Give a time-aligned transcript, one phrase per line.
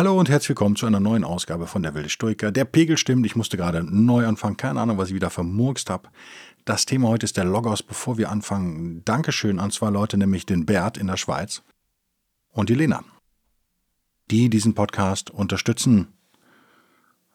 [0.00, 2.50] Hallo und herzlich willkommen zu einer neuen Ausgabe von Der Wilde Stoiker.
[2.50, 6.08] Der Pegel stimmt, ich musste gerade neu anfangen, keine Ahnung, was ich wieder vermurkst habe.
[6.64, 7.82] Das Thema heute ist der Logos.
[7.82, 11.60] Bevor wir anfangen, Dankeschön an zwei Leute, nämlich den Bert in der Schweiz
[12.50, 13.04] und die Lena,
[14.30, 16.08] die diesen Podcast unterstützen,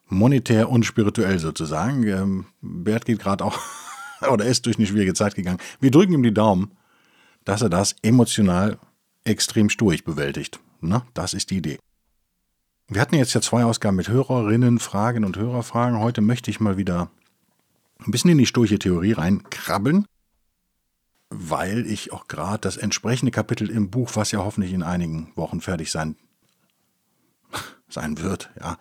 [0.07, 2.01] monetär und spirituell sozusagen.
[2.07, 3.59] Ähm, Bert geht gerade auch,
[4.31, 5.59] oder ist durch eine schwierige Zeit gegangen.
[5.81, 6.71] Wir drücken ihm die Daumen,
[7.43, 8.79] dass er das emotional
[9.23, 10.59] extrem sturig bewältigt.
[10.81, 11.77] Na, das ist die Idee.
[12.88, 15.99] Wir hatten jetzt ja zwei Ausgaben mit Hörerinnen, Fragen und Hörerfragen.
[15.99, 17.09] Heute möchte ich mal wieder
[18.05, 20.05] ein bisschen in die sturche Theorie reinkrabbeln,
[21.32, 25.62] weil ich auch gerade das entsprechende Kapitel im Buch, was ja hoffentlich in einigen Wochen
[25.62, 26.15] fertig sein,
[27.90, 28.77] sein wird, ja,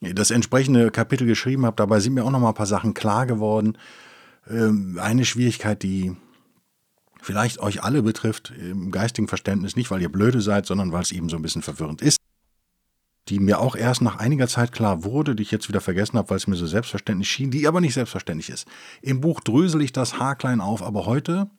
[0.00, 1.76] das entsprechende Kapitel geschrieben habe.
[1.76, 3.78] Dabei sind mir auch noch mal ein paar Sachen klar geworden.
[4.50, 6.16] Ähm, eine Schwierigkeit, die
[7.22, 11.12] vielleicht euch alle betrifft, im geistigen Verständnis, nicht weil ihr blöde seid, sondern weil es
[11.12, 12.18] eben so ein bisschen verwirrend ist
[13.28, 16.30] die mir auch erst nach einiger Zeit klar wurde, die ich jetzt wieder vergessen habe,
[16.30, 18.68] weil es mir so selbstverständlich schien, die aber nicht selbstverständlich ist.
[19.02, 21.50] Im Buch drösel ich das haarklein auf, aber heute,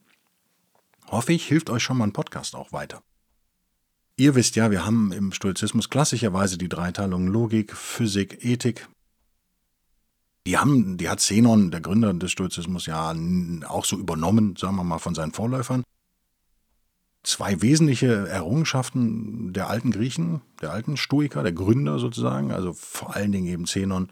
[1.08, 3.02] hoffe ich, hilft euch schon mal ein Podcast auch weiter.
[4.16, 8.88] Ihr wisst ja, wir haben im Stoizismus klassischerweise die Dreiteilung Logik, Physik, Ethik.
[10.48, 13.14] Die, haben, die hat Zenon, der Gründer des Stoizismus, ja
[13.68, 15.84] auch so übernommen, sagen wir mal, von seinen Vorläufern
[17.28, 23.32] zwei wesentliche Errungenschaften der alten Griechen, der alten Stoiker, der Gründer sozusagen, also vor allen
[23.32, 24.10] Dingen eben Zenon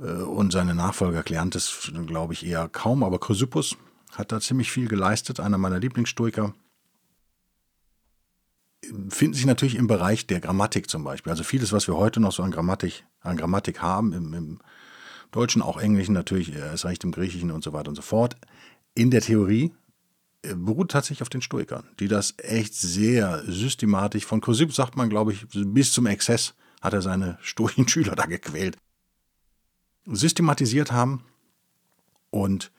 [0.00, 3.76] äh, und seine Nachfolger Kleantes, glaube ich, eher kaum, aber Chrysippus
[4.10, 6.52] hat da ziemlich viel geleistet, einer meiner Lieblingsstoiker.
[9.08, 11.30] Finden sich natürlich im Bereich der Grammatik zum Beispiel.
[11.30, 14.58] Also vieles, was wir heute noch so an Grammatik, an Grammatik haben, im, im
[15.30, 18.36] Deutschen, auch Englischen natürlich, erst recht im Griechischen und so weiter und so fort.
[18.94, 19.72] In der Theorie
[20.42, 25.32] beruht tatsächlich auf den Stoikern, die das echt sehr systematisch, von Chrysipp sagt man, glaube
[25.32, 28.76] ich, bis zum Exzess hat er seine stoischen Schüler da gequält,
[30.06, 31.22] systematisiert haben.
[32.30, 32.72] Und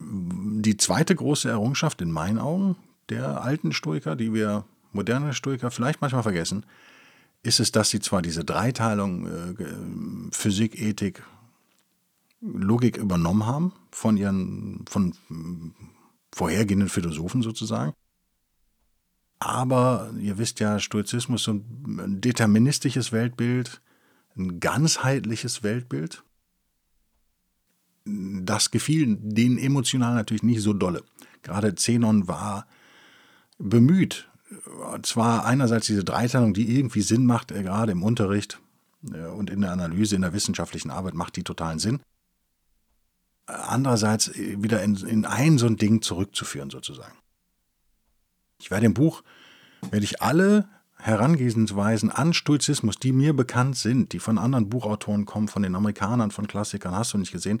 [0.00, 2.76] die zweite große Errungenschaft in meinen Augen
[3.08, 6.66] der alten Stoiker, die wir moderne Stoiker vielleicht manchmal vergessen,
[7.42, 11.22] ist es, dass sie zwar diese Dreiteilung äh, Physik, Ethik,
[12.40, 15.14] Logik übernommen haben von ihren von
[16.34, 17.92] vorhergehenden Philosophen sozusagen.
[19.38, 23.80] Aber ihr wisst ja, Stoizismus ist ein deterministisches Weltbild,
[24.36, 26.22] ein ganzheitliches Weltbild.
[28.04, 31.02] Das gefiel denen emotional natürlich nicht so dolle.
[31.42, 32.66] Gerade Zenon war
[33.58, 34.28] bemüht,
[35.02, 38.60] zwar einerseits diese Dreiteilung, die irgendwie Sinn macht, äh, gerade im Unterricht
[39.12, 42.00] äh, und in der Analyse, in der wissenschaftlichen Arbeit macht die totalen Sinn
[43.46, 47.16] andererseits wieder in, in ein so ein Ding zurückzuführen sozusagen.
[48.60, 49.22] Ich werde im Buch,
[49.90, 55.48] werde ich alle Herangehensweisen an Stoizismus, die mir bekannt sind, die von anderen Buchautoren kommen,
[55.48, 57.60] von den Amerikanern, von Klassikern, hast du nicht gesehen,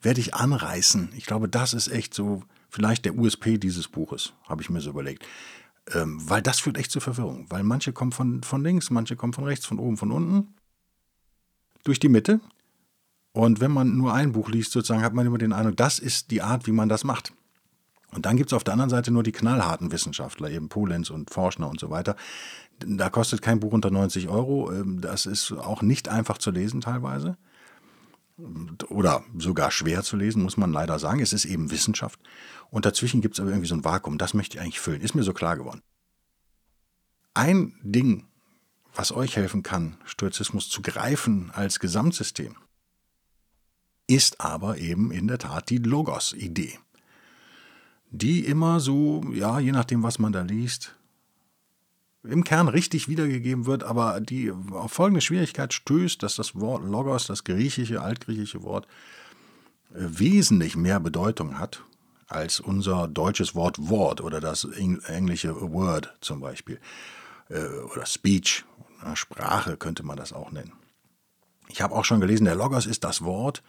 [0.00, 1.10] werde ich anreißen.
[1.16, 4.90] Ich glaube, das ist echt so vielleicht der USP dieses Buches, habe ich mir so
[4.90, 5.26] überlegt.
[5.92, 7.46] Ähm, weil das führt echt zur Verwirrung.
[7.48, 10.54] Weil manche kommen von, von links, manche kommen von rechts, von oben, von unten.
[11.82, 12.40] Durch die Mitte
[13.38, 16.32] und wenn man nur ein Buch liest, sozusagen, hat man immer den Eindruck, das ist
[16.32, 17.32] die Art, wie man das macht.
[18.10, 21.30] Und dann gibt es auf der anderen Seite nur die knallharten Wissenschaftler, eben Polenz und
[21.30, 22.16] Forschner und so weiter.
[22.80, 24.72] Da kostet kein Buch unter 90 Euro.
[24.72, 27.36] Ähm, das ist auch nicht einfach zu lesen teilweise.
[28.88, 31.20] Oder sogar schwer zu lesen, muss man leider sagen.
[31.20, 32.18] Es ist eben Wissenschaft.
[32.70, 34.18] Und dazwischen gibt es aber irgendwie so ein Vakuum.
[34.18, 35.00] Das möchte ich eigentlich füllen.
[35.00, 35.82] Ist mir so klar geworden.
[37.34, 38.26] Ein Ding,
[38.96, 42.56] was euch helfen kann, Stoizismus zu greifen als Gesamtsystem,
[44.08, 46.78] ist aber eben in der Tat die Logos-Idee,
[48.10, 50.96] die immer so, ja, je nachdem, was man da liest,
[52.24, 57.26] im Kern richtig wiedergegeben wird, aber die auf folgende Schwierigkeit stößt, dass das Wort Logos,
[57.26, 58.86] das griechische, altgriechische Wort,
[59.94, 61.82] äh, wesentlich mehr Bedeutung hat
[62.26, 66.80] als unser deutsches Wort Wort oder das englische Word zum Beispiel
[67.48, 68.64] äh, oder Speech,
[69.14, 70.72] Sprache könnte man das auch nennen.
[71.68, 73.62] Ich habe auch schon gelesen, der Logos ist das Wort,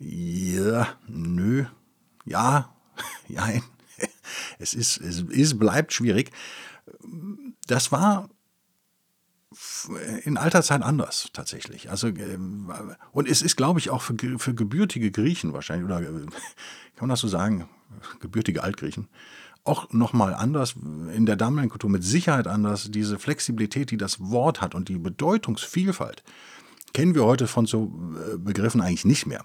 [0.00, 1.66] ja, nö.
[2.24, 2.74] Ja,
[3.28, 3.48] ja.
[4.58, 6.30] Es ist, es ist, bleibt schwierig.
[7.66, 8.28] Das war
[10.24, 11.90] in alter Zeit anders tatsächlich.
[11.90, 12.72] Also ähm,
[13.12, 17.10] und es ist, glaube ich, auch für, für gebürtige Griechen wahrscheinlich oder äh, kann man
[17.10, 17.68] das so sagen,
[18.20, 19.08] gebürtige Altgriechen
[19.64, 20.74] auch nochmal anders
[21.14, 22.90] in der damaligen Kultur mit Sicherheit anders.
[22.90, 26.22] Diese Flexibilität, die das Wort hat und die Bedeutungsvielfalt
[26.92, 29.44] kennen wir heute von so äh, Begriffen eigentlich nicht mehr.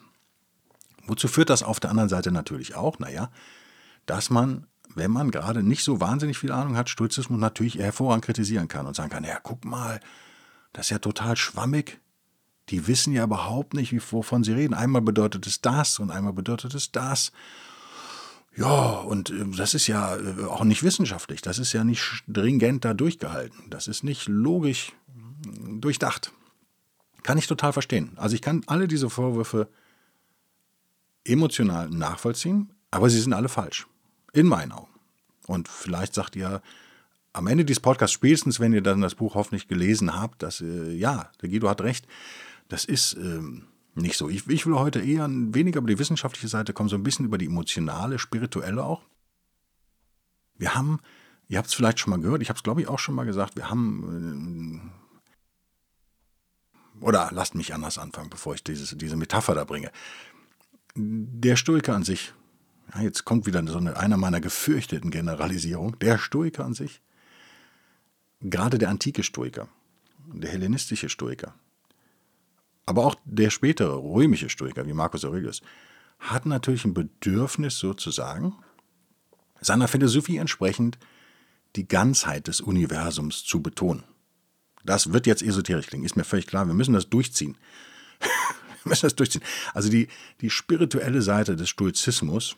[1.07, 2.99] Wozu führt das auf der anderen Seite natürlich auch?
[2.99, 3.29] Naja,
[4.05, 8.67] dass man wenn man gerade nicht so wahnsinnig viel Ahnung hat, Stoizismus natürlich hervorragend kritisieren
[8.67, 9.99] kann und sagen kann, ja, guck mal,
[10.73, 11.99] das ist ja total schwammig.
[12.69, 14.73] Die wissen ja überhaupt nicht, wovon sie reden.
[14.73, 17.31] Einmal bedeutet es das und einmal bedeutet es das.
[18.55, 21.41] Ja, und äh, das ist ja äh, auch nicht wissenschaftlich.
[21.41, 23.69] Das ist ja nicht stringent da durchgehalten.
[23.69, 26.31] Das ist nicht logisch hm, durchdacht.
[27.21, 28.13] Kann ich total verstehen.
[28.15, 29.67] Also ich kann alle diese Vorwürfe
[31.25, 33.87] emotional nachvollziehen, aber sie sind alle falsch.
[34.33, 34.93] In meinen Augen.
[35.47, 36.61] Und vielleicht sagt ihr
[37.33, 40.93] am Ende dieses Podcasts, spätestens wenn ihr dann das Buch hoffentlich gelesen habt, dass, äh,
[40.93, 42.07] ja, der Guido hat recht,
[42.69, 44.29] das ist ähm, nicht so.
[44.29, 47.37] Ich, ich will heute eher weniger über die wissenschaftliche Seite kommen, so ein bisschen über
[47.37, 49.01] die emotionale, spirituelle auch.
[50.57, 50.99] Wir haben,
[51.47, 53.25] ihr habt es vielleicht schon mal gehört, ich habe es glaube ich auch schon mal
[53.25, 54.91] gesagt, wir haben,
[57.01, 59.91] äh, oder lasst mich anders anfangen, bevor ich dieses, diese Metapher da bringe.
[60.95, 62.33] Der Stoiker an sich
[62.93, 67.01] ja, jetzt kommt wieder so eine, einer meiner gefürchteten Generalisierungen, der Stoiker an sich,
[68.41, 69.67] gerade der antike Stoiker,
[70.27, 71.53] der hellenistische Stoiker,
[72.85, 75.61] aber auch der spätere römische Stoiker wie Marcus Aurelius,
[76.19, 78.55] hat natürlich ein Bedürfnis sozusagen,
[79.61, 80.97] seiner Philosophie entsprechend,
[81.75, 84.03] die Ganzheit des Universums zu betonen.
[84.85, 87.57] Das wird jetzt esoterisch klingen, ist mir völlig klar, wir müssen das durchziehen.
[88.89, 89.43] müssen das durchziehen.
[89.73, 90.07] Also die,
[90.41, 92.55] die spirituelle Seite des Stoizismus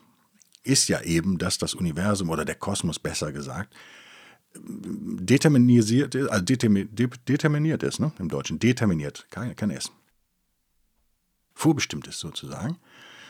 [0.64, 3.74] ist ja eben, dass das Universum oder der Kosmos besser gesagt
[4.60, 8.12] determiniert, also determiniert ist, ne?
[8.20, 9.92] im Deutschen, determiniert, kein, kein S.
[11.54, 12.78] Vorbestimmt ist sozusagen,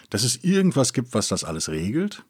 [0.09, 2.23] dass es irgendwas gibt, was das alles regelt.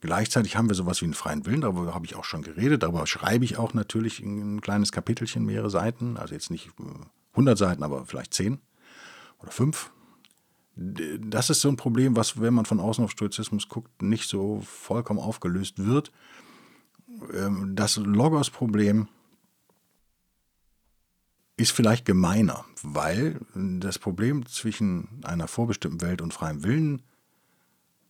[0.00, 3.06] Gleichzeitig haben wir sowas wie einen freien Willen, darüber habe ich auch schon geredet, darüber
[3.06, 6.70] schreibe ich auch natürlich ein kleines Kapitelchen, mehrere Seiten, also jetzt nicht
[7.32, 8.58] 100 Seiten, aber vielleicht 10
[9.38, 9.90] oder 5
[10.76, 14.60] das ist so ein Problem, was, wenn man von außen auf Stoizismus guckt, nicht so
[14.60, 16.12] vollkommen aufgelöst wird.
[17.32, 19.08] Ähm, das Logos-Problem
[21.56, 27.00] ist vielleicht gemeiner, weil das Problem zwischen einer vorbestimmten Welt und freiem Willen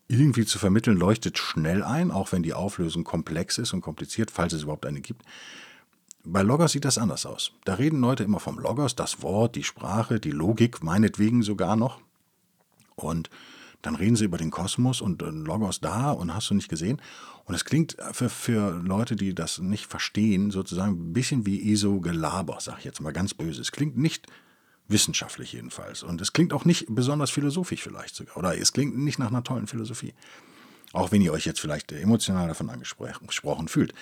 [0.08, 4.52] irgendwie zu vermitteln, leuchtet schnell ein, auch wenn die Auflösung komplex ist und kompliziert, falls
[4.52, 5.23] es überhaupt eine gibt.
[6.28, 7.52] Bei Logos sieht das anders aus.
[7.64, 12.00] Da reden Leute immer vom Logos, das Wort, die Sprache, die Logik, meinetwegen sogar noch.
[12.96, 13.31] Und
[13.81, 17.00] dann reden sie über den Kosmos und Logos da und hast du nicht gesehen.
[17.44, 22.58] Und es klingt für, für Leute, die das nicht verstehen, sozusagen ein bisschen wie ESO-Gelaber,
[22.61, 23.61] sag ich jetzt mal ganz böse.
[23.61, 24.26] Es klingt nicht
[24.88, 26.02] wissenschaftlich jedenfalls.
[26.02, 28.37] Und es klingt auch nicht besonders philosophisch vielleicht sogar.
[28.37, 30.12] Oder es klingt nicht nach einer tollen Philosophie.
[30.93, 33.94] Auch wenn ihr euch jetzt vielleicht emotional davon angesprochen fühlt.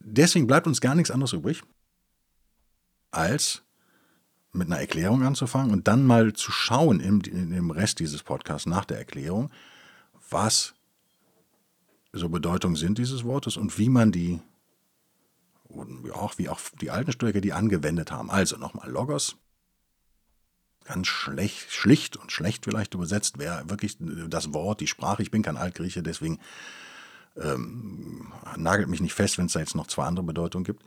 [0.00, 1.62] Deswegen bleibt uns gar nichts anderes übrig,
[3.10, 3.62] als
[4.52, 8.84] mit einer Erklärung anzufangen und dann mal zu schauen im, im Rest dieses Podcasts nach
[8.84, 9.50] der Erklärung,
[10.30, 10.74] was
[12.12, 14.40] so Bedeutungen sind dieses Wortes und wie man die,
[16.12, 18.30] auch wie auch die alten Stoiker die angewendet haben.
[18.30, 19.36] Also nochmal Logos,
[20.84, 25.22] ganz schlecht, schlicht und schlecht vielleicht übersetzt, wäre wirklich das Wort, die Sprache.
[25.22, 26.38] Ich bin kein Altgrieche, deswegen
[27.40, 30.84] ähm, nagelt mich nicht fest, wenn es da jetzt noch zwei andere Bedeutungen gibt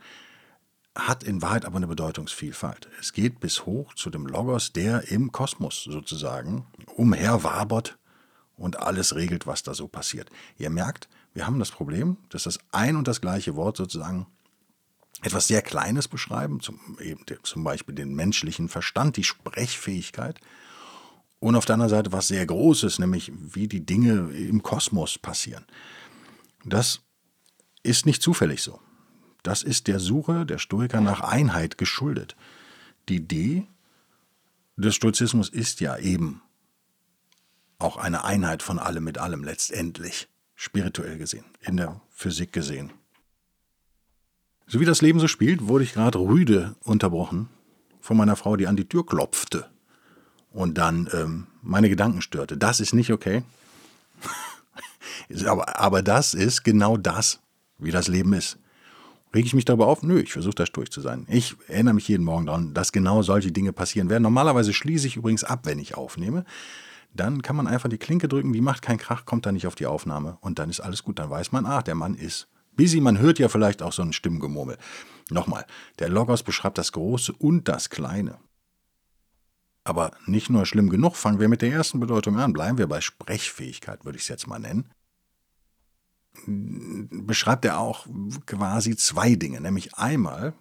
[0.98, 2.88] hat in Wahrheit aber eine Bedeutungsvielfalt.
[3.00, 7.96] Es geht bis hoch zu dem Logos, der im Kosmos sozusagen umherwabert
[8.56, 10.28] und alles regelt, was da so passiert.
[10.58, 14.26] Ihr merkt, wir haben das Problem, dass das ein und das gleiche Wort sozusagen
[15.22, 20.40] etwas sehr Kleines beschreiben, zum, eben, zum Beispiel den menschlichen Verstand, die Sprechfähigkeit,
[21.40, 25.64] und auf der anderen Seite was sehr Großes, nämlich wie die Dinge im Kosmos passieren.
[26.68, 27.00] Das
[27.82, 28.80] ist nicht zufällig so.
[29.42, 32.36] Das ist der Suche der Stoiker nach Einheit geschuldet.
[33.08, 33.66] Die Idee
[34.76, 36.42] des Stoizismus ist ja eben
[37.78, 42.92] auch eine Einheit von allem mit allem letztendlich, spirituell gesehen, in der Physik gesehen.
[44.66, 47.48] So wie das Leben so spielt, wurde ich gerade rüde unterbrochen
[48.00, 49.70] von meiner Frau, die an die Tür klopfte
[50.50, 52.56] und dann ähm, meine Gedanken störte.
[52.56, 53.44] Das ist nicht okay.
[55.46, 57.40] Aber, aber das ist genau das,
[57.78, 58.58] wie das Leben ist.
[59.34, 60.02] Rege ich mich darüber auf?
[60.02, 61.26] Nö, ich versuche da durch zu sein.
[61.28, 64.22] Ich erinnere mich jeden Morgen daran, dass genau solche Dinge passieren werden.
[64.22, 66.44] Normalerweise schließe ich übrigens ab, wenn ich aufnehme.
[67.14, 69.74] Dann kann man einfach die Klinke drücken, die macht keinen Krach, kommt dann nicht auf
[69.74, 71.18] die Aufnahme und dann ist alles gut.
[71.18, 74.12] Dann weiß man, ah, der Mann ist Busy, man hört ja vielleicht auch so ein
[74.12, 74.78] Stimmgemurmel.
[75.30, 75.66] Nochmal,
[75.98, 78.38] der Logos beschreibt das Große und das Kleine.
[79.84, 82.52] Aber nicht nur schlimm genug, fangen wir mit der ersten Bedeutung an.
[82.52, 84.90] Bleiben wir bei Sprechfähigkeit, würde ich es jetzt mal nennen.
[86.46, 88.06] Beschreibt er auch
[88.46, 90.54] quasi zwei Dinge, nämlich einmal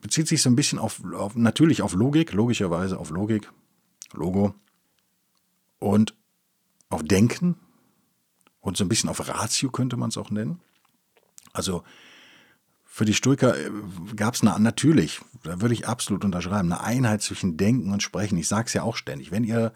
[0.00, 3.50] bezieht sich so ein bisschen auf, auf natürlich auf Logik, logischerweise auf Logik,
[4.12, 4.54] Logo
[5.78, 6.14] und
[6.88, 7.56] auf Denken
[8.60, 10.60] und so ein bisschen auf Ratio könnte man es auch nennen.
[11.52, 11.82] Also
[12.84, 13.70] für die Stoiker äh,
[14.16, 18.38] gab es eine, natürlich, da würde ich absolut unterschreiben, eine Einheit zwischen Denken und Sprechen.
[18.38, 19.30] Ich sage es ja auch ständig.
[19.30, 19.72] Wenn ihr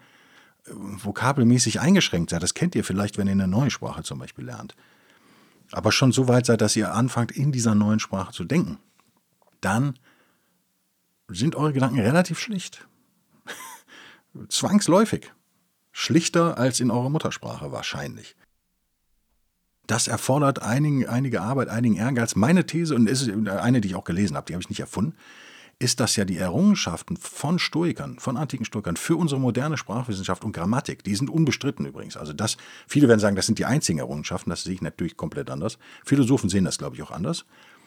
[0.67, 4.75] vokabelmäßig eingeschränkt seid, das kennt ihr vielleicht, wenn ihr eine neue Sprache zum Beispiel lernt,
[5.71, 8.77] aber schon so weit seid, dass ihr anfangt, in dieser neuen Sprache zu denken,
[9.61, 9.97] dann
[11.27, 12.87] sind eure Gedanken relativ schlicht.
[14.49, 15.31] Zwangsläufig.
[15.91, 18.35] Schlichter als in eurer Muttersprache wahrscheinlich.
[19.85, 22.35] Das erfordert einigen, einige Arbeit, einigen Ehrgeiz.
[22.35, 25.15] Meine These, und ist eine, die ich auch gelesen habe, die habe ich nicht erfunden,
[25.83, 30.53] ist, dass ja die Errungenschaften von Stoikern, von antiken Stoikern für unsere moderne Sprachwissenschaft und
[30.53, 32.17] Grammatik, die sind unbestritten übrigens.
[32.17, 35.51] Also das, viele werden sagen, das sind die einzigen Errungenschaften, das sehe ich natürlich komplett
[35.51, 35.77] anders.
[36.05, 37.45] Philosophen sehen das, glaube ich, auch anders.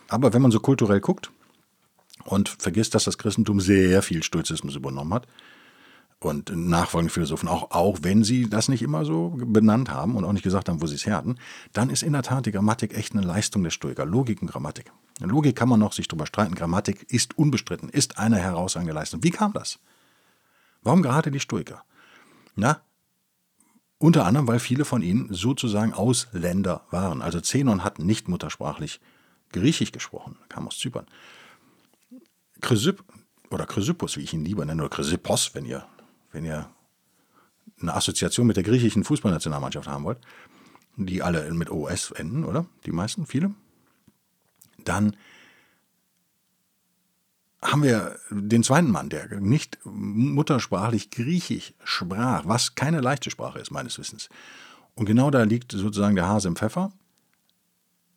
[0.08, 1.32] Aber wenn man so kulturell guckt
[2.24, 5.26] und vergisst, dass das Christentum sehr viel Stoizismus übernommen hat,
[6.20, 10.32] und nachfolgende Philosophen auch, auch wenn sie das nicht immer so benannt haben und auch
[10.32, 11.36] nicht gesagt haben, wo sie es her hatten,
[11.72, 14.06] dann ist in der Tat die Grammatik echt eine Leistung der Stoiker.
[14.06, 14.90] Logik und Grammatik.
[15.20, 16.54] In Logik kann man noch sich drüber streiten.
[16.54, 19.22] Grammatik ist unbestritten, ist eine herausragende Leistung.
[19.22, 19.78] Wie kam das?
[20.82, 21.84] Warum gerade die Stoiker?
[22.54, 22.80] Na,
[23.98, 27.22] unter anderem, weil viele von ihnen sozusagen Ausländer waren.
[27.22, 29.00] Also Zenon hat nicht muttersprachlich
[29.52, 31.06] Griechisch gesprochen, kam aus Zypern.
[32.60, 33.04] Chrysipp,
[33.50, 35.86] oder Chrysippus, wie ich ihn lieber nenne, oder Chrysippos, wenn ihr
[36.36, 36.68] wenn ihr
[37.80, 40.18] eine Assoziation mit der griechischen Fußballnationalmannschaft haben wollt,
[40.96, 42.66] die alle mit OS enden, oder?
[42.84, 43.54] Die meisten, viele.
[44.84, 45.16] Dann
[47.62, 53.70] haben wir den zweiten Mann, der nicht muttersprachlich Griechisch sprach, was keine leichte Sprache ist,
[53.70, 54.28] meines Wissens.
[54.94, 56.92] Und genau da liegt sozusagen der Hase im Pfeffer.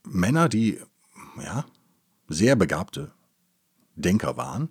[0.03, 0.81] Männer, die
[1.41, 1.63] ja,
[2.27, 3.11] sehr begabte
[3.95, 4.69] Denker waren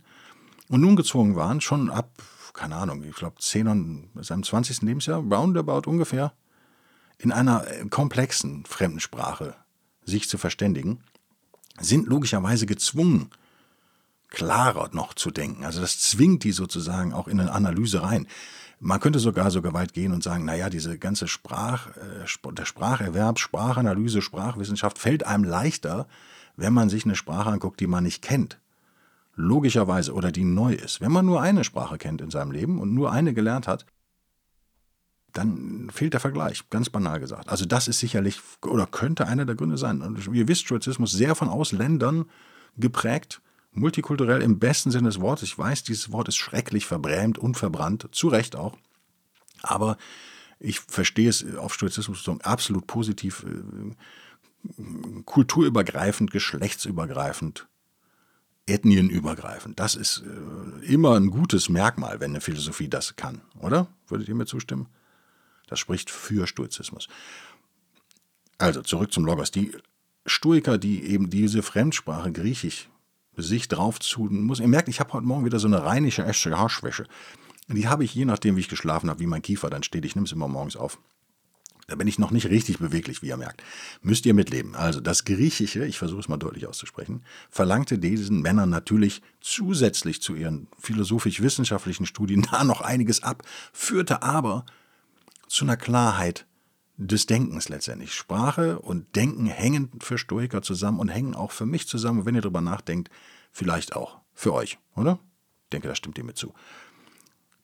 [0.68, 2.10] und nun gezwungen waren, schon ab
[2.58, 4.82] keine Ahnung, ich glaube 10 und seinem 20.
[4.82, 6.32] Lebensjahr, roundabout ungefähr,
[7.18, 9.54] in einer äh, komplexen Fremdensprache
[10.04, 10.98] sich zu verständigen,
[11.80, 13.30] sind logischerweise gezwungen,
[14.28, 15.64] klarer noch zu denken.
[15.64, 18.26] Also das zwingt die sozusagen auch in eine Analyse rein.
[18.80, 23.38] Man könnte sogar so weit gehen und sagen, naja, diese ganze Sprach, äh, der Spracherwerb,
[23.38, 26.08] Sprachanalyse, Sprachwissenschaft fällt einem leichter,
[26.56, 28.58] wenn man sich eine Sprache anguckt, die man nicht kennt
[29.38, 31.00] logischerweise oder die neu ist.
[31.00, 33.86] Wenn man nur eine Sprache kennt in seinem Leben und nur eine gelernt hat,
[35.32, 37.48] dann fehlt der Vergleich, ganz banal gesagt.
[37.48, 40.02] Also das ist sicherlich oder könnte einer der Gründe sein.
[40.02, 42.24] Und ihr wisst, Stoizismus sehr von Ausländern
[42.76, 43.40] geprägt,
[43.70, 45.48] multikulturell im besten Sinne des Wortes.
[45.48, 48.76] Ich weiß, dieses Wort ist schrecklich verbrämt und verbrannt, zu Recht auch.
[49.62, 49.98] Aber
[50.58, 57.68] ich verstehe es auf Stoizismus absolut positiv, äh, kulturübergreifend, geschlechtsübergreifend,
[58.68, 59.78] ethnienübergreifend.
[59.80, 63.88] Das ist äh, immer ein gutes Merkmal, wenn eine Philosophie das kann, oder?
[64.06, 64.88] Würdet ihr mir zustimmen?
[65.66, 67.08] Das spricht für Stoizismus.
[68.58, 69.50] Also zurück zum Logos.
[69.50, 69.72] Die
[70.26, 72.88] Stoiker, die eben diese Fremdsprache Griechisch
[73.36, 74.60] sich drauf tun muss.
[74.60, 77.04] Ihr merkt, ich habe heute Morgen wieder so eine rheinische SCH-Schwäche.
[77.68, 80.04] Die habe ich je nachdem, wie ich geschlafen habe, wie mein Kiefer dann steht.
[80.04, 80.98] Ich nehme es immer morgens auf.
[81.88, 83.62] Da bin ich noch nicht richtig beweglich, wie ihr merkt.
[84.02, 84.76] Müsst ihr mitleben.
[84.76, 90.34] Also das Griechische, ich versuche es mal deutlich auszusprechen, verlangte diesen Männern natürlich zusätzlich zu
[90.34, 93.42] ihren philosophisch-wissenschaftlichen Studien da noch einiges ab,
[93.72, 94.66] führte aber
[95.48, 96.46] zu einer Klarheit
[96.98, 98.12] des Denkens letztendlich.
[98.12, 102.26] Sprache und Denken hängen für Stoiker zusammen und hängen auch für mich zusammen.
[102.26, 103.08] wenn ihr darüber nachdenkt,
[103.50, 105.18] vielleicht auch für euch, oder?
[105.64, 106.52] Ich denke, das stimmt ihr mir zu.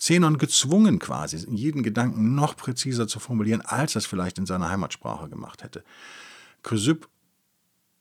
[0.04, 4.68] Zenon gezwungen quasi, jeden Gedanken noch präziser zu formulieren, als er es vielleicht in seiner
[4.68, 5.82] Heimatsprache gemacht hätte.
[6.62, 7.08] Chrysipp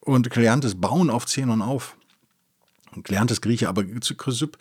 [0.02, 1.96] und Kleantes bauen auf Zenon auf.
[3.06, 4.58] Kleantes Grieche, aber Chrysipp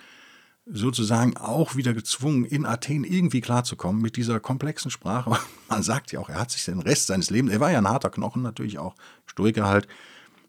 [0.67, 5.37] sozusagen auch wieder gezwungen, in Athen irgendwie klarzukommen mit dieser komplexen Sprache.
[5.69, 7.89] Man sagt ja auch, er hat sich den Rest seines Lebens, er war ja ein
[7.89, 8.95] harter Knochen natürlich auch,
[9.27, 9.89] Stoiker halt,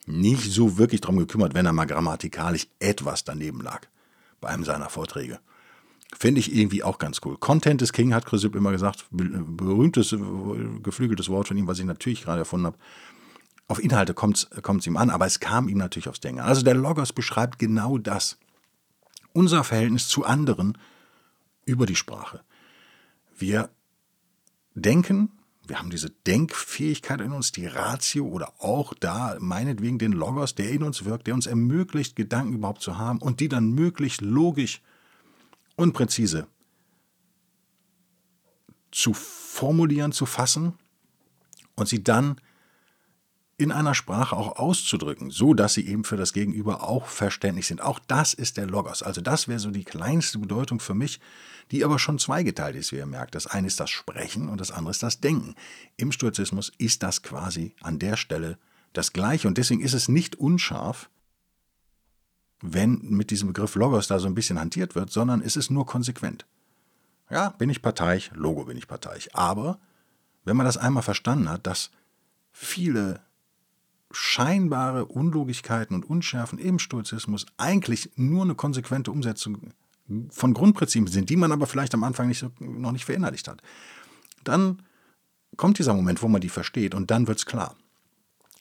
[0.06, 3.82] nicht so wirklich darum gekümmert, wenn er mal grammatikalisch etwas daneben lag
[4.42, 5.40] bei einem seiner Vorträge.
[6.17, 7.38] Finde ich irgendwie auch ganz cool.
[7.38, 9.05] Content is King, hat Chrysipp immer gesagt.
[9.12, 10.15] Berühmtes,
[10.84, 12.77] geflügeltes Wort von ihm, was ich natürlich gerade erfunden habe.
[13.67, 16.41] Auf Inhalte kommt es ihm an, aber es kam ihm natürlich aufs Denken.
[16.41, 18.38] Also der Logos beschreibt genau das.
[19.32, 20.77] Unser Verhältnis zu anderen
[21.65, 22.41] über die Sprache.
[23.36, 23.70] Wir
[24.75, 25.32] denken
[25.65, 30.70] Wir haben diese Denkfähigkeit in uns, die Ratio oder auch da meinetwegen den Logos, der
[30.70, 34.82] in uns wirkt, der uns ermöglicht, Gedanken überhaupt zu haben und die dann möglichst logisch
[35.75, 36.48] und präzise
[38.92, 40.74] zu formulieren, zu fassen
[41.75, 42.39] und sie dann
[43.58, 47.82] in einer Sprache auch auszudrücken, so dass sie eben für das Gegenüber auch verständlich sind.
[47.82, 49.03] Auch das ist der Logos.
[49.03, 51.20] Also das wäre so die kleinste Bedeutung für mich,
[51.72, 53.36] die aber schon zweigeteilt ist, wie ihr merkt.
[53.36, 55.56] Das eine ist das Sprechen und das andere ist das Denken.
[55.98, 58.58] Im Stoizismus ist das quasi an der Stelle
[58.92, 61.10] das Gleiche und deswegen ist es nicht unscharf,
[62.63, 65.86] wenn mit diesem Begriff Logos da so ein bisschen hantiert wird, sondern es ist nur
[65.86, 66.46] konsequent.
[67.29, 69.29] Ja, bin ich parteiisch, Logo bin ich parteiisch.
[69.34, 69.79] Aber
[70.46, 71.91] wenn man das einmal verstanden hat, dass
[72.53, 73.20] viele
[74.12, 79.74] scheinbare Unlogigkeiten und Unschärfen im Stoizismus eigentlich nur eine konsequente Umsetzung
[80.29, 83.62] von Grundprinzipien sind, die man aber vielleicht am Anfang nicht, noch nicht verinnerlicht hat.
[84.43, 84.84] Dann
[85.58, 87.75] kommt dieser Moment, wo man die versteht und dann wird es klar.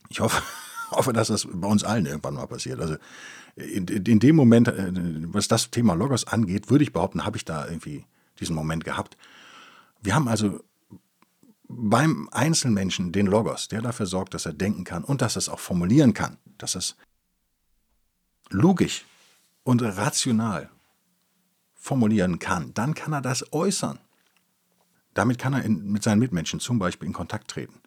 [0.09, 0.43] Ich hoffe,
[0.93, 2.81] hoffe, dass das bei uns allen irgendwann mal passiert.
[2.81, 2.97] Also
[3.57, 4.93] in, in dem Moment, äh,
[5.33, 8.05] was das Thema Logos angeht, würde ich behaupten, habe ich da irgendwie
[8.41, 9.17] diesen Moment gehabt.
[10.01, 10.61] Wir haben also
[11.69, 15.49] beim Einzelmenschen den Logos, der dafür sorgt, dass er denken kann und dass er es
[15.49, 16.97] auch formulieren kann, dass es
[18.51, 19.05] logisch
[19.65, 20.71] und rational
[21.75, 23.99] formulieren kann, dann kann er das äußern.
[25.15, 27.81] Damit kann er in, mit seinen Mitmenschen zum Beispiel in Kontakt treten.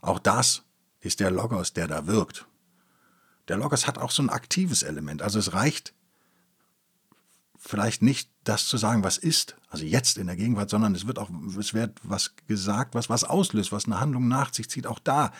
[0.00, 0.62] Auch das
[1.02, 2.46] ist der Logos, der da wirkt.
[3.48, 5.20] Der Logos hat auch so ein aktives Element.
[5.20, 5.92] Also es reicht
[7.58, 11.18] vielleicht nicht das zu sagen, was ist, also jetzt in der Gegenwart, sondern es wird
[11.18, 14.86] auch, es wird was gesagt, was was auslöst, was eine Handlung nach sich zieht.
[14.86, 15.32] Auch da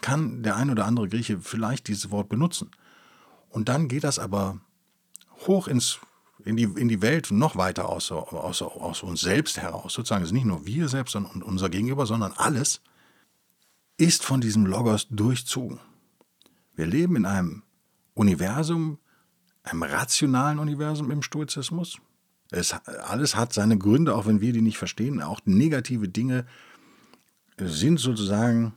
[0.00, 2.70] kann der ein oder andere Grieche vielleicht dieses Wort benutzen.
[3.48, 4.58] Und dann geht das aber
[5.46, 5.98] hoch ins,
[6.44, 9.94] in, die, in die Welt noch weiter aus, aus, aus uns selbst heraus.
[9.94, 12.80] Sozusagen, es ist nicht nur wir selbst und unser Gegenüber, sondern alles
[13.96, 15.80] ist von diesem Logos durchzogen.
[16.74, 17.62] Wir leben in einem
[18.14, 18.98] Universum,
[19.62, 21.98] einem rationalen Universum im Stoizismus.
[22.50, 25.22] Es, alles hat seine Gründe, auch wenn wir die nicht verstehen.
[25.22, 26.46] Auch negative Dinge
[27.58, 28.74] sind sozusagen,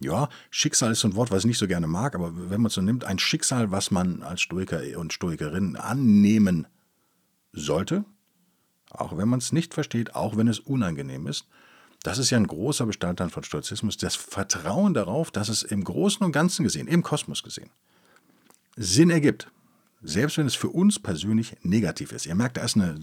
[0.00, 2.66] ja, Schicksal ist so ein Wort, was ich nicht so gerne mag, aber wenn man
[2.66, 6.66] es so nimmt, ein Schicksal, was man als Stoiker und Stoikerin annehmen
[7.52, 8.04] sollte,
[8.90, 11.46] auch wenn man es nicht versteht, auch wenn es unangenehm ist.
[12.02, 16.24] Das ist ja ein großer Bestandteil von Stoizismus, das Vertrauen darauf, dass es im Großen
[16.24, 17.70] und Ganzen gesehen, im Kosmos gesehen,
[18.76, 19.48] Sinn ergibt.
[20.04, 22.26] Selbst wenn es für uns persönlich negativ ist.
[22.26, 22.98] Ihr merkt, da ist eine,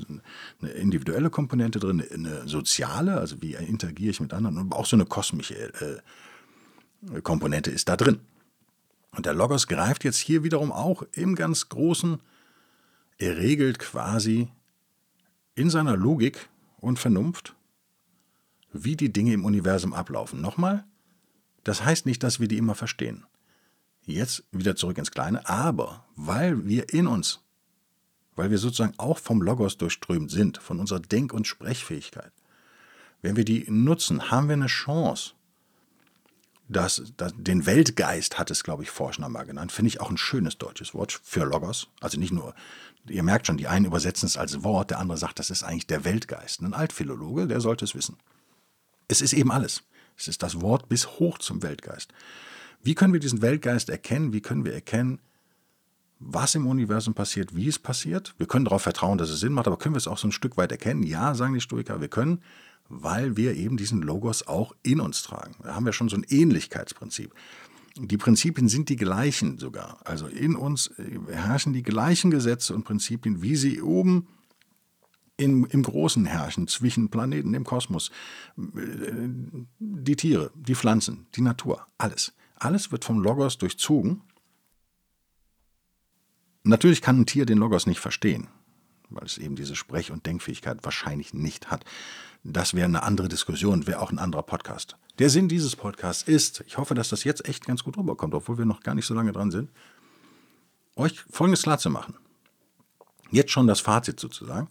[0.61, 4.97] eine individuelle Komponente drin, eine soziale, also wie interagiere ich mit anderen, und auch so
[4.97, 8.19] eine kosmische äh, Komponente ist da drin.
[9.11, 12.19] Und der Logos greift jetzt hier wiederum auch im ganz Großen,
[13.17, 14.49] er regelt quasi
[15.55, 17.55] in seiner Logik und Vernunft,
[18.71, 20.41] wie die Dinge im Universum ablaufen.
[20.41, 20.85] Nochmal,
[21.63, 23.25] das heißt nicht, dass wir die immer verstehen
[24.13, 27.41] jetzt wieder zurück ins Kleine, aber weil wir in uns,
[28.35, 32.31] weil wir sozusagen auch vom Logos durchströmt sind, von unserer Denk- und Sprechfähigkeit,
[33.21, 35.33] wenn wir die nutzen, haben wir eine Chance,
[36.69, 40.17] dass, dass den Weltgeist hat es, glaube ich, Forschner mal genannt, finde ich auch ein
[40.17, 41.87] schönes deutsches Wort für Logos.
[41.99, 42.53] Also nicht nur,
[43.07, 45.87] ihr merkt schon, die einen übersetzen es als Wort, der andere sagt, das ist eigentlich
[45.87, 46.61] der Weltgeist.
[46.61, 48.17] Ein Altphilologe, der sollte es wissen.
[49.09, 49.83] Es ist eben alles.
[50.15, 52.13] Es ist das Wort bis hoch zum Weltgeist.
[52.81, 54.31] Wie können wir diesen Weltgeist erkennen?
[54.31, 55.19] Wie können wir erkennen,
[56.19, 58.35] was im Universum passiert, wie es passiert?
[58.37, 60.31] Wir können darauf vertrauen, dass es Sinn macht, aber können wir es auch so ein
[60.31, 61.03] Stück weit erkennen?
[61.03, 62.41] Ja, sagen die Stoiker, wir können,
[62.87, 65.55] weil wir eben diesen Logos auch in uns tragen.
[65.63, 67.33] Da haben wir schon so ein Ähnlichkeitsprinzip.
[67.97, 69.99] Die Prinzipien sind die gleichen sogar.
[70.05, 74.27] Also in uns äh, herrschen die gleichen Gesetze und Prinzipien, wie sie oben
[75.39, 78.11] im, im Großen herrschen, zwischen Planeten im Kosmos.
[78.57, 82.33] Die Tiere, die Pflanzen, die Natur, alles.
[82.55, 84.21] Alles wird vom Logos durchzogen.
[86.63, 88.49] Natürlich kann ein Tier den Logos nicht verstehen,
[89.09, 91.85] weil es eben diese Sprech- und Denkfähigkeit wahrscheinlich nicht hat.
[92.43, 94.97] Das wäre eine andere Diskussion, wäre auch ein anderer Podcast.
[95.19, 98.57] Der Sinn dieses Podcasts ist, ich hoffe, dass das jetzt echt ganz gut rüberkommt, obwohl
[98.57, 99.71] wir noch gar nicht so lange dran sind,
[100.97, 102.15] euch Folgendes klar zu machen.
[103.31, 104.69] Jetzt schon das Fazit sozusagen.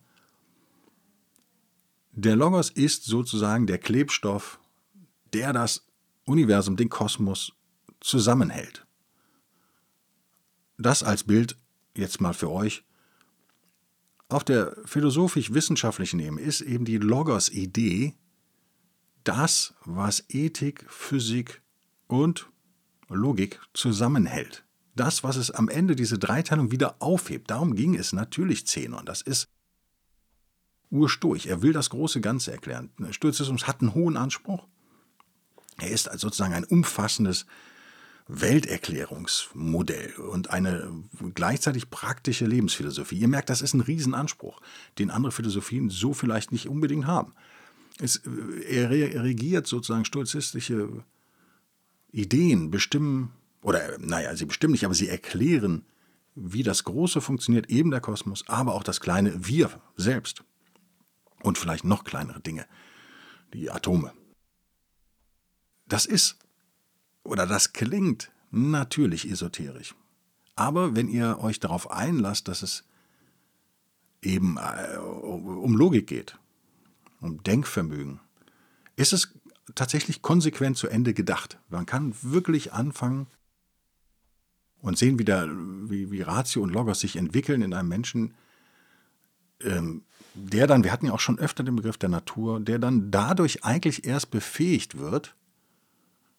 [2.20, 4.58] Der Logos ist sozusagen der Klebstoff,
[5.32, 5.86] der das
[6.24, 7.52] Universum, den Kosmos
[8.00, 8.84] zusammenhält.
[10.78, 11.56] Das als Bild
[11.94, 12.82] jetzt mal für euch.
[14.28, 18.16] Auf der philosophisch-wissenschaftlichen Ebene ist eben die Logos-Idee
[19.22, 21.62] das, was Ethik, Physik
[22.08, 22.50] und
[23.08, 24.64] Logik zusammenhält.
[24.96, 27.48] Das, was es am Ende diese Dreiteilung wieder aufhebt.
[27.48, 29.06] Darum ging es natürlich Zenon.
[29.06, 29.48] Das ist
[30.90, 31.46] urstoich.
[31.46, 32.90] Er will das große Ganze erklären.
[33.10, 34.66] Stoizismus hat einen hohen Anspruch.
[35.78, 37.46] Er ist sozusagen ein umfassendes
[38.28, 43.18] Welterklärungsmodell und eine gleichzeitig praktische Lebensphilosophie.
[43.18, 44.60] Ihr merkt, das ist ein Riesenanspruch,
[44.98, 47.32] den andere Philosophien so vielleicht nicht unbedingt haben.
[48.00, 48.16] Es,
[48.68, 51.04] er regiert sozusagen stoizistische
[52.12, 55.84] Ideen, bestimmen, oder naja, sie bestimmen nicht, aber sie erklären,
[56.34, 60.44] wie das Große funktioniert, eben der Kosmos, aber auch das kleine Wir selbst.
[61.42, 62.66] Und vielleicht noch kleinere Dinge,
[63.52, 64.12] die Atome.
[65.86, 66.38] Das ist
[67.22, 69.94] oder das klingt natürlich esoterisch.
[70.56, 72.84] Aber wenn ihr euch darauf einlasst, dass es
[74.22, 76.38] eben äh, um Logik geht,
[77.20, 78.20] um Denkvermögen,
[78.96, 79.34] ist es
[79.74, 81.58] tatsächlich konsequent zu Ende gedacht.
[81.68, 83.28] Man kann wirklich anfangen
[84.80, 88.34] und sehen, wie, der, wie, wie Ratio und Logos sich entwickeln in einem Menschen,
[89.60, 93.10] ähm, der dann, wir hatten ja auch schon öfter den Begriff der Natur, der dann
[93.10, 95.34] dadurch eigentlich erst befähigt wird,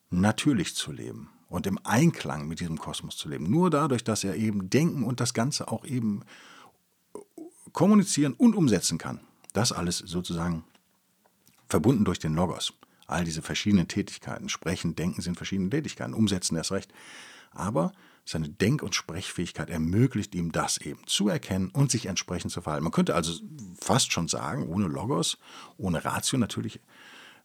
[0.10, 3.50] natürlich zu leben und im Einklang mit diesem Kosmos zu leben.
[3.50, 6.24] Nur dadurch, dass er eben denken und das Ganze auch eben
[7.74, 9.20] kommunizieren und umsetzen kann.
[9.54, 10.64] Das alles sozusagen
[11.68, 12.74] verbunden durch den Logos.
[13.08, 14.50] All diese verschiedenen Tätigkeiten.
[14.50, 16.14] Sprechen, denken sind verschiedene Tätigkeiten.
[16.14, 16.94] Umsetzen erst recht.
[17.52, 17.92] Aber
[18.30, 22.84] seine Denk- und Sprechfähigkeit ermöglicht ihm das eben zu erkennen und sich entsprechend zu verhalten.
[22.84, 23.34] Man könnte also
[23.82, 25.40] fast schon sagen, ohne Logos,
[25.78, 26.80] ohne Ratio natürlich,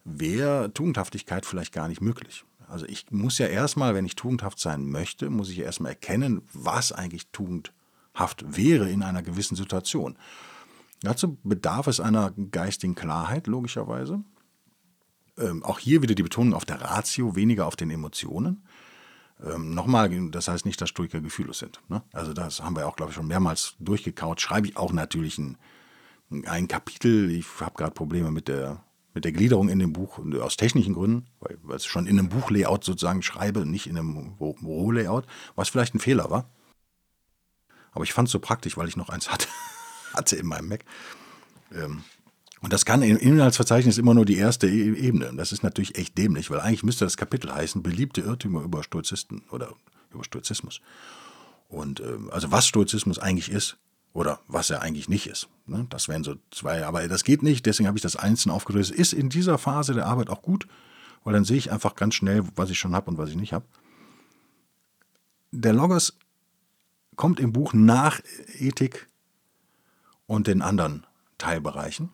[0.03, 2.45] wäre Tugendhaftigkeit vielleicht gar nicht möglich.
[2.67, 6.91] Also ich muss ja erstmal, wenn ich tugendhaft sein möchte, muss ich erstmal erkennen, was
[6.91, 10.17] eigentlich tugendhaft wäre in einer gewissen Situation.
[11.01, 14.23] Dazu bedarf es einer geistigen Klarheit, logischerweise.
[15.37, 18.63] Ähm, auch hier wieder die Betonung auf der Ratio, weniger auf den Emotionen.
[19.43, 21.81] Ähm, Nochmal, das heißt nicht, dass Stoiker gefühllos sind.
[21.89, 22.03] Ne?
[22.13, 24.41] Also das haben wir auch, glaube ich, schon mehrmals durchgekaut.
[24.41, 25.57] Schreibe ich auch natürlich ein,
[26.45, 27.29] ein Kapitel.
[27.31, 28.81] Ich habe gerade Probleme mit der
[29.15, 32.83] mit der Gliederung in dem Buch aus technischen Gründen, weil, ich schon in einem Buchlayout
[32.83, 36.49] sozusagen schreibe, nicht in einem Rohlayout, was vielleicht ein Fehler war.
[37.93, 39.47] Aber ich fand es so praktisch, weil ich noch eins hatte,
[40.13, 40.83] hatte in meinem Mac.
[41.73, 42.03] Ähm,
[42.65, 45.29] und das kann im Inhaltsverzeichnis immer nur die erste e Ebene.
[45.29, 48.81] Und das ist natürlich echt dämlich, weil eigentlich müsste das Kapitel heißen, beliebte Irrtümer über
[48.81, 49.75] Stoizisten oder
[50.11, 50.81] über Stoizismus.
[51.69, 53.77] Und ähm, also was Stoizismus eigentlich ist,
[54.13, 55.47] oder was er eigentlich nicht ist.
[55.67, 55.85] Ne?
[55.91, 58.89] Das wären so zwei, aber das geht nicht, deswegen habe ich das einzeln aufgelöst.
[58.89, 60.65] Ist in dieser Phase der Arbeit auch gut,
[61.23, 63.53] weil dann sehe ich einfach ganz schnell, was ich schon habe und was ich nicht
[63.53, 63.65] habe.
[65.51, 66.17] Der Logos
[67.15, 68.21] kommt im Buch nach
[68.57, 69.07] Ethik
[70.25, 71.05] und den anderen
[71.37, 72.09] Teilbereichen.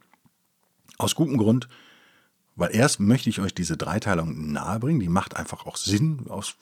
[1.01, 1.67] Aus gutem Grund,
[2.55, 6.55] weil erst möchte ich euch diese Dreiteilung nahebringen, die macht einfach auch Sinn aus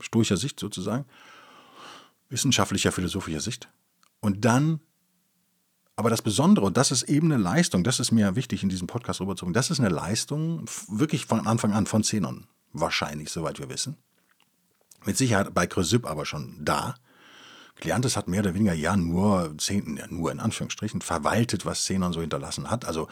[0.00, 1.04] stoischer Sicht sozusagen,
[2.28, 3.68] wissenschaftlicher, philosophischer Sicht.
[4.20, 4.80] Und dann,
[5.96, 8.86] aber das Besondere, und das ist eben eine Leistung, das ist mir wichtig in diesem
[8.86, 13.68] Podcast rüberzubringen, das ist eine Leistung wirklich von Anfang an von Zenon, wahrscheinlich, soweit wir
[13.68, 13.96] wissen.
[15.04, 16.96] Mit Sicherheit bei Chrysipp aber schon da.
[17.80, 22.20] Kleantes hat mehr oder weniger ja nur, ja, nur in Anführungsstrichen, verwaltet, was Zenon so
[22.20, 22.84] hinterlassen hat.
[22.84, 23.08] Also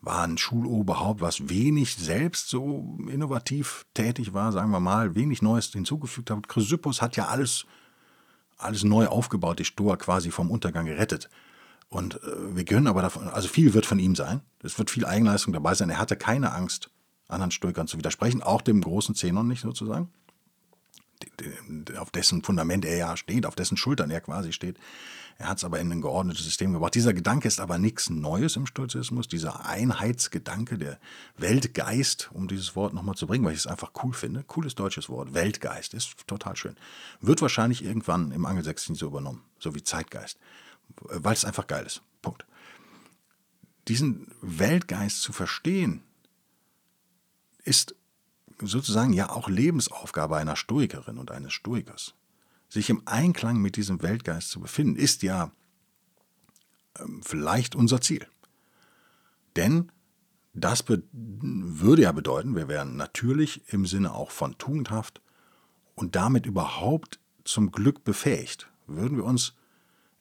[0.00, 5.66] war ein Schuloberhaupt, was wenig selbst so innovativ tätig war, sagen wir mal, wenig Neues
[5.68, 6.48] hinzugefügt hat.
[6.48, 7.66] Chrysippus hat ja alles
[8.58, 11.28] alles neu aufgebaut, die Stoa quasi vom Untergang gerettet.
[11.88, 14.40] Und äh, wir können aber davon, also viel wird von ihm sein.
[14.62, 15.90] Es wird viel Eigenleistung dabei sein.
[15.90, 16.90] Er hatte keine Angst,
[17.28, 20.10] anderen Stoikern zu widersprechen, auch dem großen Zenon nicht sozusagen,
[21.98, 24.78] auf dessen Fundament er ja steht, auf dessen Schultern er quasi steht.
[25.38, 26.94] Er hat es aber in ein geordnetes System gebracht.
[26.94, 29.28] Dieser Gedanke ist aber nichts Neues im Stoizismus.
[29.28, 30.98] Dieser Einheitsgedanke, der
[31.36, 34.44] Weltgeist, um dieses Wort nochmal zu bringen, weil ich es einfach cool finde.
[34.44, 35.34] Cooles deutsches Wort.
[35.34, 36.76] Weltgeist ist total schön.
[37.20, 40.38] Wird wahrscheinlich irgendwann im Angelsächsischen so übernommen, so wie Zeitgeist,
[41.02, 42.00] weil es einfach geil ist.
[42.22, 42.46] Punkt.
[43.88, 46.02] Diesen Weltgeist zu verstehen,
[47.66, 47.94] ist
[48.60, 52.14] sozusagen ja auch Lebensaufgabe einer Stoikerin und eines Stoikers
[52.68, 55.52] sich im Einklang mit diesem Weltgeist zu befinden, ist ja
[56.98, 58.26] ähm, vielleicht unser Ziel.
[59.56, 59.92] Denn
[60.52, 65.20] das würde ja bedeuten, wir wären natürlich im Sinne auch von tugendhaft
[65.94, 68.70] und damit überhaupt zum Glück befähigt.
[68.86, 69.54] Würden wir uns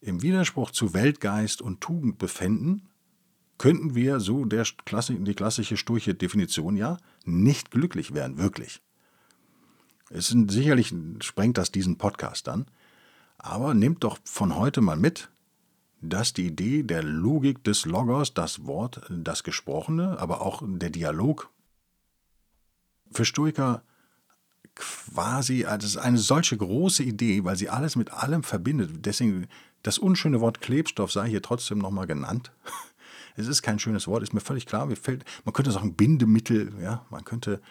[0.02, 2.90] im Widerspruch zu Weltgeist und Tugend befinden,
[3.58, 8.82] könnten wir, so der die klassische sturche Definition ja, nicht glücklich werden, wirklich.
[10.10, 12.66] Es sind, sicherlich sprengt das diesen Podcast an,
[13.38, 15.30] aber nehmt doch von heute mal mit,
[16.02, 21.50] dass die Idee der Logik des Logos, das Wort, das Gesprochene, aber auch der Dialog
[23.12, 23.82] für Stoiker
[24.76, 29.06] quasi als eine solche große Idee, weil sie alles mit allem verbindet.
[29.06, 29.48] Deswegen
[29.84, 32.52] das unschöne Wort Klebstoff sei hier trotzdem nochmal genannt.
[33.36, 34.86] Es ist kein schönes Wort, ist mir völlig klar.
[34.86, 37.62] Mir fällt, man könnte sagen Bindemittel, ja, man könnte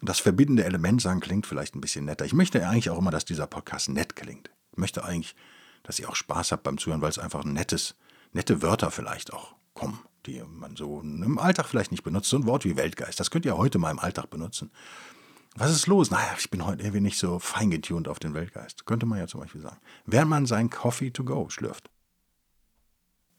[0.00, 2.24] das verbindende Element sagen, klingt vielleicht ein bisschen netter.
[2.24, 4.50] Ich möchte eigentlich auch immer, dass dieser Podcast nett klingt.
[4.72, 5.34] Ich möchte eigentlich,
[5.82, 7.94] dass ihr auch Spaß habt beim Zuhören, weil es einfach nettes,
[8.32, 12.28] nette Wörter vielleicht auch kommen, die man so im Alltag vielleicht nicht benutzt.
[12.28, 14.70] So ein Wort wie Weltgeist, das könnt ihr heute mal im Alltag benutzen.
[15.56, 16.10] Was ist los?
[16.10, 18.86] Naja, ich bin heute irgendwie nicht so fein getuned auf den Weltgeist.
[18.86, 19.78] Könnte man ja zum Beispiel sagen.
[20.04, 21.90] Während man sein Coffee to go schlürft.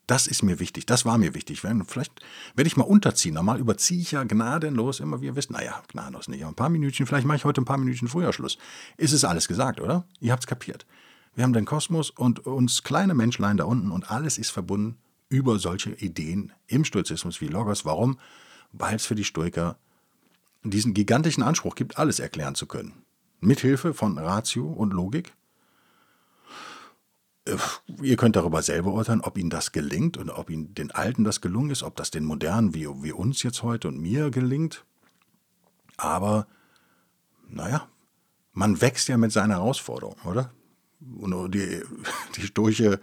[0.07, 1.61] Das ist mir wichtig, das war mir wichtig.
[1.61, 2.21] Vielleicht
[2.55, 3.33] werde ich mal unterziehen.
[3.33, 5.49] Normal überziehe ich ja gnadenlos immer, wie ihr wisst.
[5.49, 8.31] Naja, gnadenlos nicht, aber ein paar Minütchen, vielleicht mache ich heute ein paar Minütchen früher
[8.31, 8.57] Schluss.
[8.97, 10.05] Ist es alles gesagt, oder?
[10.19, 10.85] Ihr habt es kapiert.
[11.33, 15.59] Wir haben den Kosmos und uns kleine Menschlein da unten und alles ist verbunden über
[15.59, 17.83] solche Ideen im Stoizismus wie Logos.
[17.83, 18.19] Warum?
[18.71, 19.77] Weil es für die Stoiker
[20.63, 22.93] diesen gigantischen Anspruch gibt, alles erklären zu können.
[23.39, 25.33] Mithilfe von Ratio und Logik.
[27.45, 27.57] Äh,
[28.01, 31.41] ihr könnt darüber selber urteilen, ob Ihnen das gelingt und ob Ihnen den Alten das
[31.41, 34.83] gelungen ist, ob das den Modernen wie, wie uns jetzt heute und mir gelingt.
[35.97, 36.47] Aber,
[37.47, 37.87] naja,
[38.53, 40.51] man wächst ja mit seiner Herausforderung, oder?
[41.19, 41.83] Und die,
[42.35, 42.99] die sturche,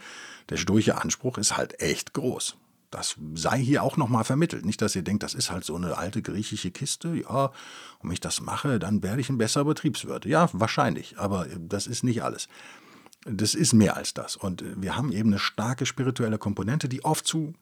[0.48, 2.56] der sturche Anspruch ist halt echt groß.
[2.90, 4.66] Das sei hier auch nochmal vermittelt.
[4.66, 7.14] Nicht, dass ihr denkt, das ist halt so eine alte griechische Kiste.
[7.14, 10.26] Ja, und wenn ich das mache, dann werde ich ein besserer Betriebswirt.
[10.26, 12.48] Ja, wahrscheinlich, aber das ist nicht alles.
[13.24, 14.36] Das ist mehr als das.
[14.36, 17.54] Und wir haben eben eine starke spirituelle Komponente, die oft zu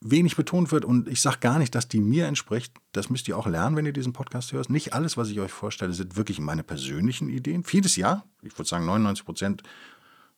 [0.00, 0.84] wenig betont wird.
[0.84, 2.72] Und ich sage gar nicht, dass die mir entspricht.
[2.92, 4.70] Das müsst ihr auch lernen, wenn ihr diesen Podcast hört.
[4.70, 7.64] Nicht alles, was ich euch vorstelle, sind wirklich meine persönlichen Ideen.
[7.64, 8.24] Vieles ja.
[8.42, 9.62] Ich würde sagen, 99 Prozent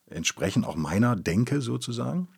[0.07, 2.29] entsprechen auch meiner Denke sozusagen.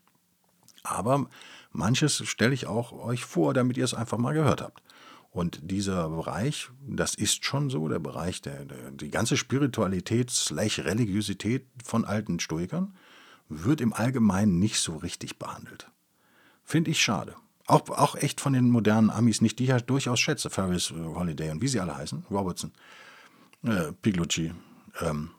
[0.83, 1.29] Aber
[1.73, 4.83] manches stelle ich auch euch vor, damit ihr es einfach mal gehört habt.
[5.35, 10.79] Und dieser Bereich, das ist schon so, der Bereich, der, der die ganze Spiritualität slash
[10.79, 12.95] Religiosität von alten Stoikern,
[13.49, 15.91] wird im Allgemeinen nicht so richtig behandelt.
[16.63, 17.35] Finde ich schade.
[17.67, 20.51] Auch, auch echt von den modernen Amis nicht, die ich ja durchaus schätze.
[20.51, 22.27] Ferris, äh, Holiday und wie sie alle heißen.
[22.31, 22.71] Robertson,
[23.65, 24.55] äh, Piglucci,
[25.01, 25.31] ähm,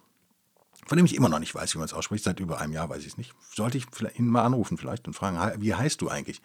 [0.85, 2.25] von dem ich immer noch nicht weiß, wie man es ausspricht.
[2.25, 3.33] Seit über einem Jahr weiß ich es nicht.
[3.53, 3.85] Sollte ich
[4.17, 6.41] ihn mal anrufen vielleicht und fragen, wie heißt du eigentlich,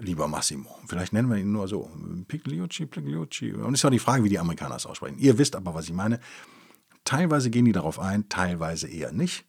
[0.00, 0.78] lieber Massimo?
[0.86, 1.90] Vielleicht nennen wir ihn nur so.
[2.28, 3.52] Pigliucci, Pigliucci.
[3.52, 5.18] Und es ist auch die Frage, wie die Amerikaner es aussprechen.
[5.18, 6.20] Ihr wisst aber, was ich meine.
[7.04, 9.44] Teilweise gehen die darauf ein, teilweise eher nicht.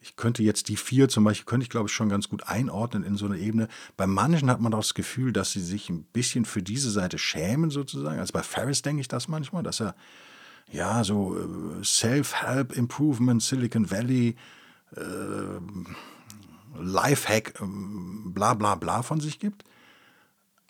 [0.00, 3.04] Ich könnte jetzt die vier zum Beispiel, könnte ich glaube ich schon ganz gut einordnen
[3.04, 3.68] in so eine Ebene.
[3.96, 7.18] Bei manchen hat man doch das Gefühl, dass sie sich ein bisschen für diese Seite
[7.18, 8.18] schämen sozusagen.
[8.18, 9.94] Also bei Ferris denke ich das manchmal, dass er
[10.72, 14.36] ja, so äh, Self-Help Improvement, Silicon Valley,
[14.96, 15.02] äh,
[16.80, 17.64] Lifehack, äh,
[18.26, 19.64] bla bla bla von sich gibt.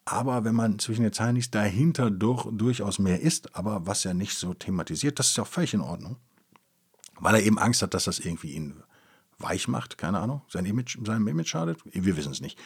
[0.05, 4.15] Aber wenn man zwischen den Zeilen liest, dahinter durch, durchaus mehr ist, aber was er
[4.15, 6.17] nicht so thematisiert, das ist ja auch völlig in Ordnung.
[7.21, 8.83] Weil er eben Angst hat, dass das irgendwie ihn
[9.39, 11.79] weich macht, keine Ahnung, sein Image, seinem Image schadet.
[11.85, 12.59] Wir wissen es nicht.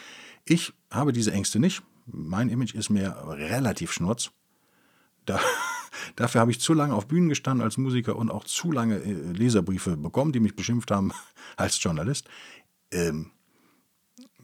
[0.45, 1.83] Ich habe diese Ängste nicht.
[2.07, 4.31] Mein Image ist mir relativ schnurz.
[5.25, 5.41] Da,
[6.17, 9.13] dafür habe ich zu lange auf Bühnen gestanden als Musiker und auch zu lange äh,
[9.33, 11.13] Leserbriefe bekommen, die mich beschimpft haben
[11.57, 12.29] als Journalist.
[12.91, 13.33] Ähm,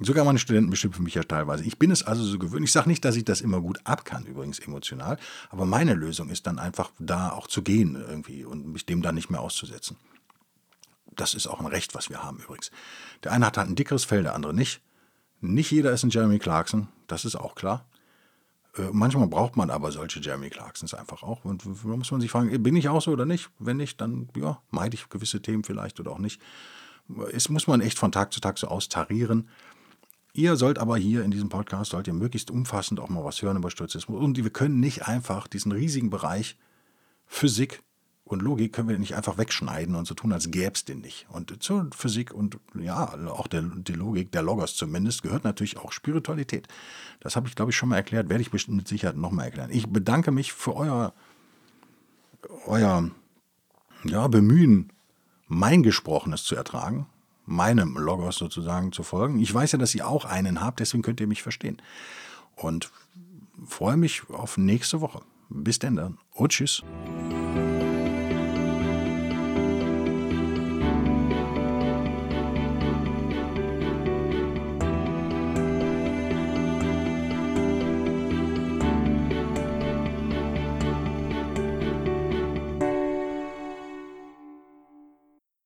[0.05, 1.65] sogar meine Studenten beschimpfen mich ja teilweise.
[1.65, 2.65] Ich bin es also so gewöhnt.
[2.65, 5.19] Ich sage nicht, dass ich das immer gut ab kann, übrigens emotional,
[5.51, 9.15] aber meine Lösung ist dann einfach da auch zu gehen irgendwie und mich dem dann
[9.15, 9.97] nicht mehr auszusetzen.
[11.15, 12.71] Das ist auch ein Recht, was wir haben übrigens.
[13.23, 14.81] Der eine hat halt ein dickeres Fell, der andere nicht.
[15.41, 17.85] Nicht jeder ist ein Jeremy Clarkson, das ist auch klar.
[18.77, 21.45] Äh, manchmal braucht man aber solche Jeremy Clarksons einfach auch.
[21.45, 23.51] Und da muss man sich fragen, bin ich auch so oder nicht?
[23.59, 26.41] Wenn nicht, dann ja, meide ich gewisse Themen vielleicht oder auch nicht.
[27.33, 29.49] Es muss man echt von Tag zu Tag so austarieren.
[30.33, 33.59] Ihr sollt aber hier in diesem Podcast, sollt ihr möglichst umfassend auch mal was hören
[33.59, 34.21] über Stoizismus.
[34.21, 36.57] Und wir können nicht einfach diesen riesigen Bereich
[37.27, 37.83] Physik,
[38.33, 41.27] und Logik können wir nicht einfach wegschneiden und so tun, als gäbe es den nicht.
[41.29, 45.93] Und zur Physik und ja, auch der, die Logik, der Logos zumindest, gehört natürlich auch
[45.93, 46.69] Spiritualität.
[47.21, 49.71] Das habe ich, glaube ich, schon mal erklärt, werde ich bestimmt mit Sicherheit nochmal erklären.
[49.71, 51.13] Ich bedanke mich für euer,
[52.67, 53.11] euer
[54.05, 54.93] ja, Bemühen,
[55.49, 57.07] mein Gesprochenes zu ertragen,
[57.45, 59.41] meinem Logos sozusagen zu folgen.
[59.41, 61.81] Ich weiß ja, dass ihr auch einen habt, deswegen könnt ihr mich verstehen.
[62.57, 62.91] Und
[63.67, 65.23] freue mich auf nächste Woche.
[65.49, 66.83] Bis denn dann und tschüss.